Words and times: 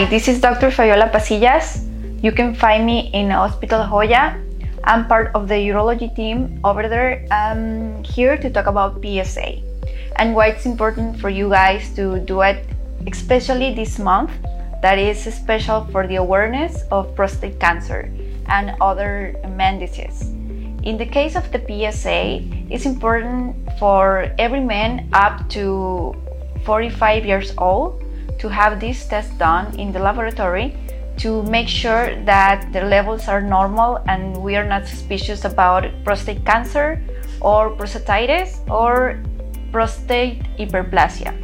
Hi, 0.00 0.06
this 0.08 0.28
is 0.28 0.40
Dr. 0.40 0.70
Fabiola 0.70 1.12
Pasillas. 1.12 1.84
You 2.24 2.32
can 2.32 2.54
find 2.54 2.86
me 2.86 3.10
in 3.12 3.28
Hospital 3.28 3.84
Joya. 3.84 4.40
I'm 4.84 5.06
part 5.06 5.30
of 5.34 5.46
the 5.46 5.60
urology 5.68 6.08
team 6.16 6.58
over 6.64 6.88
there. 6.88 7.26
I'm 7.30 8.02
here 8.02 8.38
to 8.38 8.48
talk 8.48 8.64
about 8.64 9.04
PSA 9.04 9.60
and 10.16 10.34
why 10.34 10.56
it's 10.56 10.64
important 10.64 11.20
for 11.20 11.28
you 11.28 11.50
guys 11.50 11.92
to 11.96 12.18
do 12.20 12.40
it, 12.40 12.64
especially 13.12 13.74
this 13.74 13.98
month 13.98 14.32
that 14.80 14.96
is 14.96 15.20
special 15.20 15.84
for 15.92 16.06
the 16.06 16.16
awareness 16.16 16.80
of 16.90 17.14
prostate 17.14 17.60
cancer 17.60 18.10
and 18.48 18.72
other 18.80 19.36
men 19.52 19.80
diseases. 19.80 20.32
In 20.80 20.96
the 20.96 21.04
case 21.04 21.36
of 21.36 21.44
the 21.52 21.60
PSA, 21.60 22.40
it's 22.72 22.86
important 22.86 23.52
for 23.78 24.32
every 24.38 24.64
man 24.64 25.10
up 25.12 25.46
to 25.50 26.16
45 26.64 27.26
years 27.26 27.52
old 27.58 28.02
to 28.40 28.48
have 28.48 28.80
this 28.80 29.06
test 29.06 29.36
done 29.38 29.78
in 29.78 29.92
the 29.92 29.98
laboratory 29.98 30.74
to 31.18 31.42
make 31.44 31.68
sure 31.68 32.16
that 32.24 32.72
the 32.72 32.80
levels 32.80 33.28
are 33.28 33.40
normal 33.40 33.98
and 34.08 34.36
we 34.36 34.56
are 34.56 34.64
not 34.64 34.86
suspicious 34.86 35.44
about 35.44 35.84
prostate 36.04 36.44
cancer 36.46 37.02
or 37.40 37.76
prostatitis 37.76 38.58
or 38.70 39.22
prostate 39.70 40.42
hyperplasia. 40.56 41.36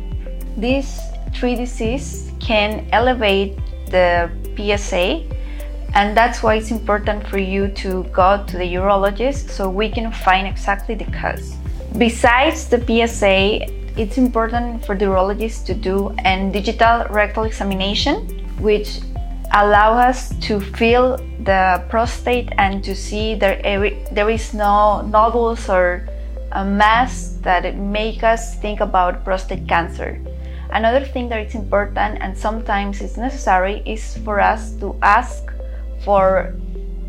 These 0.56 0.98
three 1.34 1.54
diseases 1.54 2.32
can 2.40 2.88
elevate 2.92 3.58
the 3.90 4.30
PSA 4.56 5.28
and 5.94 6.16
that's 6.16 6.42
why 6.42 6.54
it's 6.56 6.70
important 6.70 7.26
for 7.26 7.38
you 7.38 7.68
to 7.68 8.04
go 8.04 8.42
to 8.46 8.56
the 8.56 8.64
urologist 8.74 9.50
so 9.50 9.68
we 9.68 9.90
can 9.90 10.10
find 10.10 10.46
exactly 10.46 10.94
the 10.94 11.04
cause. 11.12 11.56
Besides 11.98 12.68
the 12.68 12.80
PSA, 12.80 13.75
it's 13.96 14.18
important 14.18 14.84
for 14.84 14.94
the 14.94 15.06
urologist 15.06 15.64
to 15.66 15.74
do 15.74 16.14
a 16.24 16.50
digital 16.52 17.06
rectal 17.08 17.44
examination, 17.44 18.28
which 18.60 19.00
allow 19.54 19.94
us 19.94 20.34
to 20.40 20.60
feel 20.60 21.16
the 21.44 21.82
prostate 21.88 22.50
and 22.58 22.84
to 22.84 22.94
see 22.94 23.34
there 23.34 23.56
there 24.12 24.28
is 24.28 24.52
no 24.52 25.00
nodules 25.02 25.68
or 25.68 26.06
a 26.52 26.64
mass 26.64 27.38
that 27.42 27.76
make 27.76 28.22
us 28.22 28.58
think 28.60 28.80
about 28.80 29.24
prostate 29.24 29.66
cancer. 29.66 30.20
Another 30.70 31.04
thing 31.04 31.28
that 31.28 31.46
is 31.46 31.54
important 31.54 32.18
and 32.20 32.36
sometimes 32.36 33.00
is 33.00 33.16
necessary 33.16 33.82
is 33.86 34.18
for 34.18 34.40
us 34.40 34.72
to 34.76 34.94
ask 35.00 35.44
for 36.04 36.54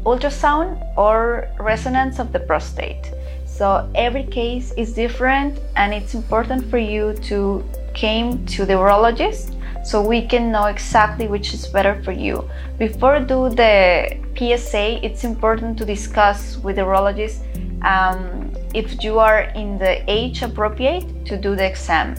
ultrasound 0.05 0.79
or 0.95 1.49
resonance 1.59 2.19
of 2.19 2.31
the 2.31 2.39
prostate. 2.39 3.11
So 3.57 3.89
every 3.95 4.23
case 4.23 4.71
is 4.77 4.93
different 4.93 5.59
and 5.75 5.91
it's 5.91 6.13
important 6.13 6.69
for 6.69 6.77
you 6.77 7.15
to 7.23 7.65
came 7.95 8.45
to 8.45 8.67
the 8.67 8.73
urologist 8.73 9.57
so 9.83 9.99
we 9.99 10.21
can 10.21 10.51
know 10.51 10.65
exactly 10.65 11.27
which 11.27 11.55
is 11.55 11.65
better 11.65 11.99
for 12.03 12.11
you. 12.11 12.47
Before 12.77 13.19
do 13.19 13.49
the 13.49 14.15
PSA, 14.37 15.03
it's 15.03 15.23
important 15.23 15.75
to 15.79 15.85
discuss 15.85 16.57
with 16.57 16.75
the 16.75 16.83
urologist 16.83 17.41
um, 17.83 18.53
if 18.75 19.03
you 19.03 19.17
are 19.17 19.49
in 19.55 19.79
the 19.79 20.03
age 20.07 20.43
appropriate 20.43 21.25
to 21.25 21.35
do 21.35 21.55
the 21.55 21.65
exam. 21.65 22.13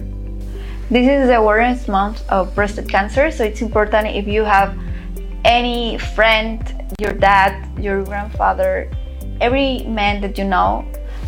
This 0.90 1.06
is 1.06 1.28
the 1.28 1.36
awareness 1.36 1.86
month 1.86 2.28
of 2.30 2.52
breast 2.56 2.80
cancer, 2.88 3.30
so 3.30 3.44
it's 3.44 3.62
important 3.62 4.08
if 4.08 4.26
you 4.26 4.42
have 4.42 4.76
any 5.44 5.98
friend, 6.16 6.58
your 6.98 7.12
dad, 7.12 7.52
your 7.78 8.02
grandfather, 8.02 8.90
every 9.40 9.84
man 9.84 10.20
that 10.22 10.36
you 10.36 10.44
know, 10.44 10.84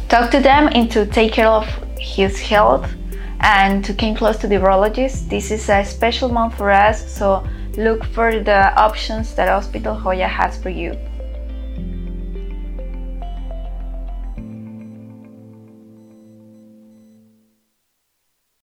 talk 0.09 0.31
to 0.31 0.41
them 0.41 0.69
to 0.89 1.07
take 1.07 1.33
care 1.33 1.49
of 1.49 1.67
his 1.99 2.41
health 2.41 2.91
and 3.41 3.85
to 3.85 3.95
came 3.95 4.15
close 4.15 4.37
to 4.39 4.47
the 4.47 4.57
urologist. 4.57 5.29
This 5.29 5.51
is 5.51 5.69
a 5.69 5.85
special 5.85 6.29
month 6.29 6.57
for 6.57 6.71
us, 6.71 7.11
so 7.11 7.47
look 7.77 8.05
for 8.05 8.41
the 8.41 8.75
options 8.79 9.35
that 9.35 9.49
Hospital 9.49 9.99
Joya 10.01 10.27
has 10.27 10.57
for 10.61 10.71
you. 10.71 10.97